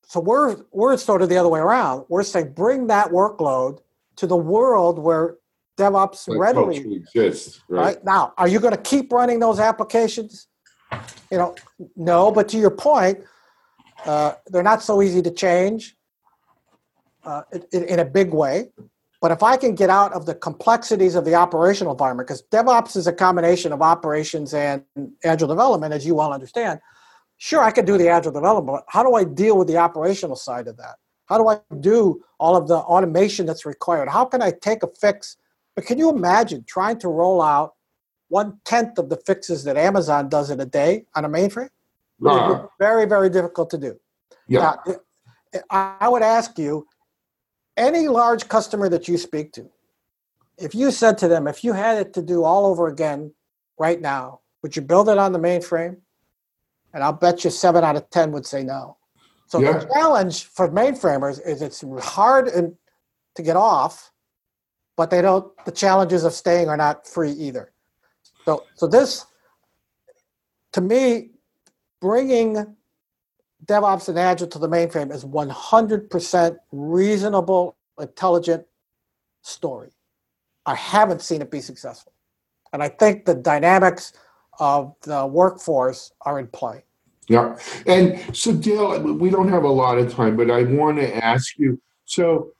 so 0.03 0.19
we're 0.19 0.57
we're 0.71 0.95
sort 0.97 1.21
of 1.23 1.29
the 1.29 1.37
other 1.37 1.49
way 1.49 1.59
around. 1.59 2.05
We're 2.09 2.23
saying 2.23 2.53
bring 2.53 2.87
that 2.87 3.09
workload 3.09 3.79
to 4.17 4.27
the 4.27 4.37
world 4.37 4.99
where 4.99 5.37
DevOps 5.77 6.25
That 6.25 6.37
readily 6.37 6.77
exists, 6.95 7.61
right? 7.67 7.81
right 7.81 8.05
now. 8.05 8.33
Are 8.37 8.47
you 8.47 8.59
going 8.59 8.75
to 8.75 8.81
keep 8.81 9.11
running 9.11 9.39
those 9.39 9.59
applications? 9.59 10.47
You 11.31 11.37
know, 11.37 11.55
no. 11.95 12.31
But 12.31 12.49
to 12.49 12.57
your 12.57 12.71
point, 12.71 13.19
uh, 14.05 14.33
they're 14.47 14.63
not 14.63 14.83
so 14.83 15.01
easy 15.01 15.21
to 15.21 15.31
change 15.31 15.95
uh, 17.23 17.43
in, 17.71 17.83
in 17.85 17.99
a 17.99 18.05
big 18.05 18.33
way. 18.33 18.71
But 19.21 19.31
if 19.31 19.43
I 19.43 19.57
can 19.57 19.75
get 19.75 19.89
out 19.89 20.13
of 20.13 20.25
the 20.25 20.33
complexities 20.33 21.15
of 21.15 21.25
the 21.25 21.35
operational 21.35 21.91
environment, 21.91 22.27
because 22.27 22.43
DevOps 22.43 22.95
is 22.95 23.05
a 23.07 23.13
combination 23.13 23.73
of 23.73 23.81
operations 23.81 24.53
and 24.53 24.83
agile 25.23 25.47
development, 25.47 25.93
as 25.93 26.05
you 26.05 26.15
well 26.15 26.31
understand. 26.31 26.79
Sure, 27.37 27.61
I 27.61 27.71
can 27.71 27.85
do 27.85 27.97
the 27.97 28.07
agile 28.07 28.31
development, 28.31 28.77
but 28.77 28.85
how 28.87 29.03
do 29.03 29.15
I 29.15 29.23
deal 29.23 29.57
with 29.57 29.67
the 29.67 29.77
operational 29.77 30.35
side 30.35 30.67
of 30.67 30.77
that? 30.77 30.95
How 31.25 31.37
do 31.37 31.47
I 31.47 31.59
do 31.79 32.23
all 32.39 32.55
of 32.55 32.67
the 32.67 32.77
automation 32.77 33.45
that's 33.45 33.65
required? 33.65 34.09
How 34.09 34.25
can 34.25 34.41
I 34.41 34.51
take 34.51 34.83
a 34.83 34.87
fix? 34.87 35.37
But 35.75 35.85
can 35.85 35.97
you 35.97 36.09
imagine 36.09 36.63
trying 36.65 36.99
to 36.99 37.07
roll 37.07 37.41
out 37.41 37.75
one 38.29 38.59
tenth 38.63 38.97
of 38.97 39.09
the 39.09 39.17
fixes 39.17 39.63
that 39.65 39.77
Amazon 39.77 40.29
does 40.29 40.49
in 40.49 40.59
a 40.59 40.65
day 40.65 41.05
on 41.15 41.25
a 41.25 41.29
mainframe? 41.29 41.69
Very, 42.79 43.05
very 43.05 43.29
difficult 43.29 43.69
to 43.71 43.77
do. 43.77 43.99
yeah. 44.47 44.75
Now, 44.85 44.95
I 45.69 46.07
would 46.07 46.21
ask 46.21 46.57
you, 46.57 46.87
any 47.79 48.07
large 48.07 48.47
customer 48.47 48.89
that 48.89 49.07
you 49.07 49.17
speak 49.17 49.53
to, 49.53 49.69
if 50.57 50.75
you 50.75 50.91
said 50.91 51.17
to 51.19 51.27
them, 51.27 51.47
if 51.47 51.63
you 51.63 51.73
had 51.73 51.97
it 51.97 52.13
to 52.13 52.21
do 52.21 52.43
all 52.43 52.65
over 52.65 52.87
again 52.87 53.33
right 53.79 53.99
now, 53.99 54.41
would 54.61 54.75
you 54.75 54.81
build 54.81 55.09
it 55.09 55.17
on 55.17 55.31
the 55.31 55.39
mainframe? 55.39 55.97
And 56.93 57.03
I'll 57.03 57.13
bet 57.13 57.43
you 57.43 57.49
seven 57.49 57.83
out 57.83 57.95
of 57.95 58.09
10 58.09 58.31
would 58.33 58.45
say 58.45 58.63
no. 58.63 58.97
So 59.47 59.59
Yeah. 59.59 59.79
the 59.79 59.87
challenge 59.93 60.45
for 60.45 60.69
mainframers 60.69 61.39
is 61.43 61.61
it's 61.61 61.83
hard 62.03 62.49
and 62.49 62.75
to 63.35 63.41
get 63.41 63.55
off 63.55 64.11
but 64.99 65.09
they 65.09 65.21
don't. 65.21 65.53
The 65.63 65.71
challenges 65.71 66.25
of 66.25 66.33
staying 66.33 66.67
are 66.67 66.75
not 66.75 67.07
free 67.07 67.31
either. 67.31 67.71
So, 68.43 68.65
so 68.75 68.85
this, 68.85 69.25
to 70.73 70.81
me, 70.81 71.29
bringing 72.01 72.75
DevOps 73.65 74.09
and 74.09 74.17
Agile 74.17 74.47
to 74.47 74.59
the 74.59 74.69
mainframe 74.69 75.13
is 75.13 75.25
100% 75.25 76.57
reasonable, 76.71 77.77
intelligent 77.99 78.65
story. 79.41 79.91
I 80.65 80.75
haven't 80.75 81.21
seen 81.21 81.41
it 81.41 81.51
be 81.51 81.61
successful. 81.61 82.13
And 82.71 82.83
I 82.83 82.89
think 82.89 83.25
the 83.25 83.35
dynamics 83.35 84.13
of 84.59 84.95
the 85.01 85.25
workforce 85.25 86.11
are 86.21 86.39
in 86.39 86.47
play. 86.47 86.83
Yeah. 87.27 87.57
And 87.85 88.35
so, 88.35 88.53
Dale, 88.53 89.01
we 89.01 89.29
don't 89.29 89.49
have 89.49 89.63
a 89.63 89.69
lot 89.69 89.97
of 89.97 90.13
time, 90.13 90.35
but 90.35 90.49
I 90.49 90.63
want 90.63 90.97
to 90.97 91.23
ask 91.23 91.57
you 91.57 91.79
so 92.05 92.53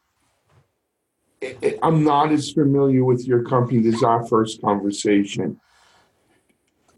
I'm 1.81 2.03
not 2.03 2.31
as 2.31 2.51
familiar 2.51 3.03
with 3.03 3.25
your 3.25 3.43
company. 3.43 3.79
This 3.79 3.95
is 3.95 4.03
our 4.03 4.25
first 4.27 4.61
conversation. 4.61 5.59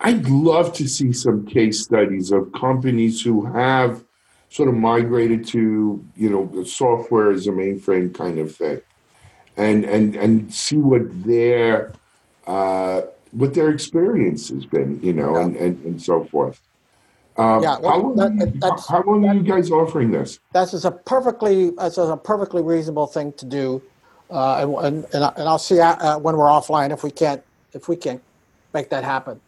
I'd 0.04 0.28
love 0.28 0.74
to 0.74 0.88
see 0.88 1.14
some 1.14 1.46
case 1.46 1.84
studies 1.84 2.32
of 2.32 2.52
companies 2.54 3.22
who 3.22 3.46
have 3.46 4.04
sort 4.50 4.68
of 4.68 4.76
migrated 4.76 5.46
to, 5.48 6.04
you 6.16 6.30
know, 6.30 6.50
the 6.54 6.66
software 6.66 7.32
as 7.32 7.48
a 7.48 7.52
mainframe 7.52 8.14
kind 8.14 8.40
of 8.40 8.56
thing, 8.56 8.82
and 9.58 9.86
and 9.86 10.16
and 10.16 10.54
see 10.54 10.78
what 10.78 11.04
their 11.24 11.94
uh, 12.48 13.02
what 13.32 13.54
their 13.54 13.70
experience 13.70 14.50
has 14.50 14.66
been, 14.66 15.00
you 15.04 15.14
know, 15.14 15.36
yeah. 15.36 15.44
and, 15.44 15.56
and 15.56 15.86
and 15.86 16.02
so 16.02 16.24
forth. 16.26 16.60
Um, 17.38 17.64
yeah, 17.64 17.78
well, 17.80 17.92
how, 17.92 17.98
long 18.00 18.16
that, 18.38 18.56
you, 18.56 18.62
how 18.90 19.04
long 19.04 19.26
are 19.26 19.36
you 19.36 19.44
guys 19.44 19.72
offering 19.72 20.12
this? 20.12 20.40
That's 20.52 20.74
is 20.74 20.84
a 20.84 20.92
perfectly 20.92 21.70
that's 21.72 21.98
a 21.98 22.18
perfectly 22.18 22.64
reasonable 22.64 23.08
thing 23.08 23.34
to 23.34 23.46
do, 23.46 23.84
uh, 24.32 24.66
and, 24.84 25.06
and 25.14 25.24
and 25.38 25.48
I'll 25.48 25.60
see 25.60 25.80
uh, 25.80 26.18
when 26.18 26.36
we're 26.38 26.48
offline 26.48 26.92
if 26.92 27.04
we 27.04 27.12
can't 27.12 27.44
if 27.74 27.88
we 27.88 27.96
can 27.96 28.20
make 28.74 28.90
that 28.90 29.04
happen 29.04 29.40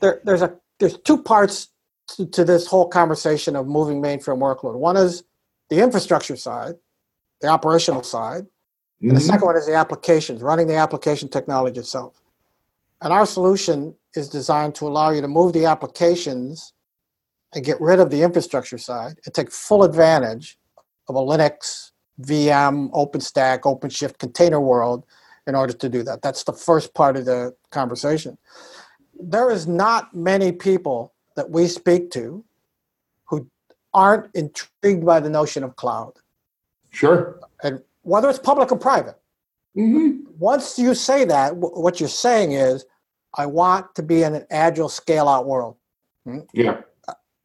there, 0.00 0.20
there's 0.24 0.42
a 0.42 0.56
there's 0.78 0.98
two 0.98 1.22
parts 1.22 1.68
to, 2.08 2.26
to 2.26 2.44
this 2.44 2.66
whole 2.66 2.88
conversation 2.88 3.56
of 3.56 3.66
moving 3.66 4.02
mainframe 4.02 4.38
workload. 4.38 4.74
One 4.74 4.96
is 4.96 5.24
the 5.70 5.80
infrastructure 5.82 6.36
side, 6.36 6.74
the 7.40 7.48
operational 7.48 8.02
side, 8.02 8.46
and 9.00 9.10
mm-hmm. 9.10 9.14
the 9.14 9.20
second 9.20 9.46
one 9.46 9.56
is 9.56 9.66
the 9.66 9.74
applications, 9.74 10.42
running 10.42 10.66
the 10.66 10.76
application 10.76 11.28
technology 11.28 11.80
itself. 11.80 12.20
And 13.00 13.12
our 13.12 13.26
solution 13.26 13.94
is 14.14 14.28
designed 14.28 14.74
to 14.76 14.86
allow 14.86 15.10
you 15.10 15.20
to 15.20 15.28
move 15.28 15.52
the 15.52 15.66
applications 15.66 16.72
and 17.54 17.64
get 17.64 17.80
rid 17.80 18.00
of 18.00 18.10
the 18.10 18.22
infrastructure 18.22 18.78
side 18.78 19.18
and 19.24 19.34
take 19.34 19.50
full 19.50 19.84
advantage 19.84 20.58
of 21.08 21.16
a 21.16 21.20
Linux, 21.20 21.92
VM, 22.22 22.90
OpenStack, 22.92 23.60
OpenShift 23.60 24.18
container 24.18 24.60
world 24.60 25.04
in 25.46 25.54
order 25.54 25.72
to 25.72 25.88
do 25.88 26.02
that. 26.02 26.22
That's 26.22 26.44
the 26.44 26.52
first 26.52 26.94
part 26.94 27.16
of 27.16 27.26
the 27.26 27.54
conversation 27.70 28.38
there 29.20 29.50
is 29.50 29.66
not 29.66 30.14
many 30.14 30.52
people 30.52 31.12
that 31.36 31.50
we 31.50 31.66
speak 31.66 32.10
to 32.12 32.44
who 33.24 33.48
aren't 33.92 34.34
intrigued 34.34 35.04
by 35.04 35.20
the 35.20 35.30
notion 35.30 35.64
of 35.64 35.76
cloud. 35.76 36.12
Sure. 36.90 37.40
And 37.62 37.82
whether 38.02 38.28
it's 38.28 38.38
public 38.38 38.70
or 38.70 38.78
private. 38.78 39.18
Mm-hmm. 39.76 40.30
Once 40.38 40.78
you 40.78 40.94
say 40.94 41.24
that, 41.24 41.48
w- 41.60 41.80
what 41.80 41.98
you're 41.98 42.08
saying 42.08 42.52
is, 42.52 42.84
I 43.36 43.46
want 43.46 43.94
to 43.96 44.02
be 44.02 44.22
in 44.22 44.34
an 44.34 44.46
agile 44.50 44.88
scale 44.88 45.28
out 45.28 45.46
world. 45.46 45.76
Hmm? 46.24 46.40
Yeah. 46.52 46.82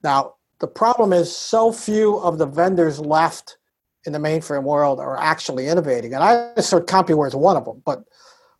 Now, 0.03 0.35
the 0.59 0.67
problem 0.67 1.13
is 1.13 1.35
so 1.35 1.71
few 1.71 2.17
of 2.19 2.37
the 2.37 2.45
vendors 2.45 2.99
left 2.99 3.57
in 4.05 4.13
the 4.13 4.19
mainframe 4.19 4.63
world 4.63 4.99
are 4.99 5.17
actually 5.17 5.67
innovating. 5.67 6.13
And 6.13 6.23
I 6.23 6.51
assert 6.55 6.87
CompuWare 6.87 7.27
is 7.27 7.35
one 7.35 7.57
of 7.57 7.65
them, 7.65 7.81
but 7.85 8.03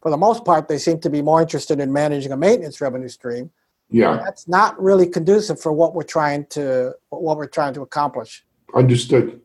for 0.01 0.11
the 0.11 0.17
most 0.17 0.45
part, 0.45 0.67
they 0.67 0.77
seem 0.77 0.99
to 1.01 1.09
be 1.09 1.21
more 1.21 1.41
interested 1.41 1.79
in 1.79 1.91
managing 1.91 2.31
a 2.31 2.37
maintenance 2.37 2.79
revenue 2.81 3.09
stream. 3.09 3.51
Yeah, 3.89 4.21
that's 4.23 4.47
not 4.47 4.79
really 4.81 5.07
conducive 5.07 5.59
for 5.59 5.73
what 5.73 5.95
we're 5.95 6.03
trying 6.03 6.45
to 6.47 6.93
what 7.09 7.37
we're 7.37 7.47
trying 7.47 7.73
to 7.73 7.81
accomplish. 7.81 8.45
Understood. 8.75 9.41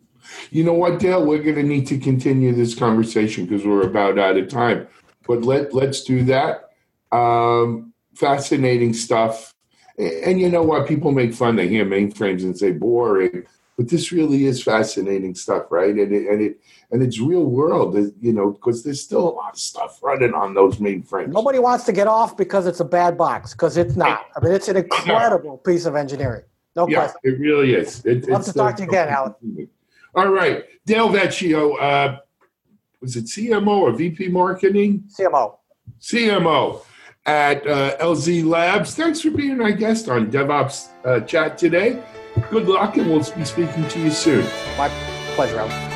You 0.50 0.64
know 0.64 0.74
what, 0.74 0.98
Dale? 0.98 1.24
We're 1.24 1.42
going 1.42 1.56
to 1.56 1.62
need 1.62 1.86
to 1.88 1.98
continue 1.98 2.52
this 2.52 2.74
conversation 2.74 3.46
because 3.46 3.66
we're 3.66 3.82
about 3.82 4.18
out 4.18 4.36
of 4.36 4.48
time. 4.48 4.86
But 5.26 5.42
let 5.42 5.72
let's 5.74 6.04
do 6.04 6.24
that. 6.24 6.70
Um, 7.10 7.92
fascinating 8.14 8.92
stuff. 8.92 9.54
And 9.96 10.40
you 10.40 10.50
know 10.50 10.62
what? 10.62 10.88
People 10.88 11.12
make 11.12 11.32
fun. 11.32 11.56
They 11.56 11.68
hear 11.68 11.86
mainframes 11.86 12.42
and 12.42 12.56
say 12.56 12.72
boring 12.72 13.46
but 13.76 13.88
this 13.88 14.12
really 14.12 14.46
is 14.46 14.62
fascinating 14.62 15.34
stuff, 15.34 15.66
right? 15.70 15.94
And 15.94 16.12
it, 16.12 16.28
and 16.28 16.40
it 16.40 16.60
and 16.90 17.02
it's 17.02 17.18
real 17.18 17.44
world, 17.44 17.96
you 18.20 18.32
know, 18.32 18.52
because 18.52 18.84
there's 18.84 19.02
still 19.02 19.28
a 19.28 19.34
lot 19.34 19.54
of 19.54 19.58
stuff 19.58 20.00
running 20.02 20.32
on 20.32 20.54
those 20.54 20.76
mainframes. 20.76 21.28
Nobody 21.28 21.58
wants 21.58 21.84
to 21.84 21.92
get 21.92 22.06
off 22.06 22.36
because 22.36 22.66
it's 22.66 22.80
a 22.80 22.84
bad 22.84 23.18
box, 23.18 23.52
because 23.52 23.76
it's 23.76 23.96
not. 23.96 24.26
I 24.36 24.44
mean, 24.44 24.52
it's 24.52 24.68
an 24.68 24.76
incredible 24.76 25.58
piece 25.58 25.86
of 25.86 25.96
engineering. 25.96 26.44
No 26.76 26.88
yeah, 26.88 26.98
question. 26.98 27.20
It 27.24 27.38
really 27.40 27.74
is. 27.74 28.04
It, 28.04 28.28
Love 28.28 28.44
to 28.44 28.52
talk 28.52 28.76
to 28.76 28.82
you 28.82 28.88
again, 28.88 29.08
Alan. 29.08 29.34
All 30.14 30.28
right, 30.28 30.64
Dale 30.86 31.08
Vecchio. 31.08 31.80
Uh, 31.80 32.20
was 33.00 33.16
it 33.16 33.24
CMO 33.24 33.68
or 33.68 33.92
VP 33.92 34.28
Marketing? 34.28 35.04
CMO. 35.18 35.56
CMO 36.00 36.84
at 37.26 37.66
uh, 37.66 37.96
LZ 37.98 38.44
Labs. 38.44 38.94
Thanks 38.94 39.20
for 39.20 39.30
being 39.30 39.60
our 39.60 39.72
guest 39.72 40.08
on 40.08 40.30
DevOps 40.30 40.88
uh, 41.04 41.20
Chat 41.20 41.58
today. 41.58 42.02
Good 42.50 42.66
luck, 42.66 42.96
and 42.96 43.08
we'll 43.08 43.20
be 43.32 43.44
speaking 43.44 43.88
to 43.88 44.00
you 44.00 44.10
soon. 44.10 44.44
My 44.76 44.88
pleasure, 45.34 45.60
Alan. 45.60 45.93